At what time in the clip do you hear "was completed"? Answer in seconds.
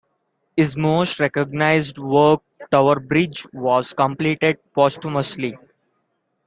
3.53-4.57